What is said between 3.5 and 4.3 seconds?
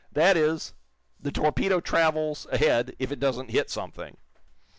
hit something.